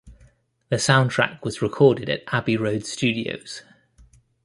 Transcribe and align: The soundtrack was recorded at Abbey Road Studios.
The 0.69 0.77
soundtrack 0.77 1.43
was 1.43 1.61
recorded 1.61 2.09
at 2.09 2.23
Abbey 2.33 2.57
Road 2.57 2.87
Studios. 2.87 3.61